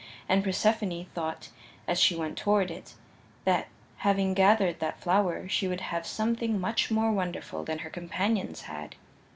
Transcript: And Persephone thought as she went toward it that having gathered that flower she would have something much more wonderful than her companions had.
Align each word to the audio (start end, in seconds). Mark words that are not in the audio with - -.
And 0.27 0.43
Persephone 0.43 1.05
thought 1.13 1.49
as 1.87 1.99
she 1.99 2.15
went 2.15 2.35
toward 2.35 2.71
it 2.71 2.95
that 3.45 3.67
having 3.97 4.33
gathered 4.33 4.79
that 4.79 4.99
flower 4.99 5.47
she 5.47 5.67
would 5.67 5.79
have 5.81 6.07
something 6.07 6.59
much 6.59 6.89
more 6.89 7.11
wonderful 7.11 7.63
than 7.63 7.77
her 7.85 7.89
companions 7.91 8.61
had. 8.63 8.95